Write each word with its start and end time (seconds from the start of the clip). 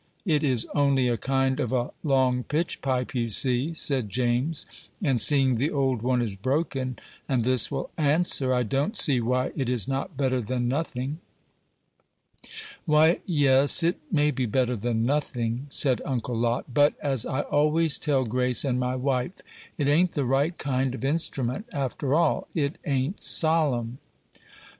It 0.25 0.43
is 0.43 0.65
only 0.73 1.07
a 1.09 1.15
kind 1.15 1.59
of 1.59 1.71
a 1.71 1.91
long 2.03 2.43
pitchpipe, 2.43 3.13
you 3.13 3.29
see," 3.29 3.75
said 3.75 4.09
James; 4.09 4.65
"and, 4.99 5.21
seeing 5.21 5.57
the 5.57 5.69
old 5.69 6.01
one 6.01 6.23
is 6.23 6.35
broken, 6.35 6.97
and 7.29 7.43
this 7.43 7.69
will 7.69 7.91
answer, 7.99 8.51
I 8.51 8.63
don't 8.63 8.97
see 8.97 9.19
why 9.21 9.51
it 9.55 9.69
is 9.69 9.87
not 9.87 10.17
better 10.17 10.41
than 10.41 10.67
nothing." 10.67 11.19
"Why, 12.87 13.19
yes, 13.27 13.83
it 13.83 13.99
may 14.11 14.31
be 14.31 14.47
better 14.47 14.75
than 14.75 15.05
nothing," 15.05 15.67
said 15.69 16.01
Uncle 16.03 16.35
Lot; 16.35 16.73
"but, 16.73 16.95
as 16.99 17.27
I 17.27 17.41
always 17.41 17.99
tell 17.99 18.25
Grace 18.25 18.65
and 18.65 18.79
my 18.79 18.95
wife, 18.95 19.33
it 19.77 19.85
ain't 19.87 20.15
the 20.15 20.25
right 20.25 20.57
kind 20.57 20.95
of 20.95 21.05
instrument, 21.05 21.67
after 21.71 22.15
all; 22.15 22.47
it 22.55 22.79
ain't 22.85 23.21
solemn." 23.21 23.99